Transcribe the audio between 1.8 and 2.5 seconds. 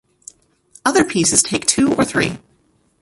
or three.